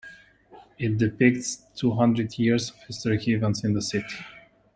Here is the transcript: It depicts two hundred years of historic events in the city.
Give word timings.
It 0.79 0.97
depicts 0.97 1.57
two 1.75 1.91
hundred 1.91 2.39
years 2.39 2.71
of 2.71 2.77
historic 2.87 3.27
events 3.27 3.63
in 3.63 3.75
the 3.75 3.83
city. 3.83 4.17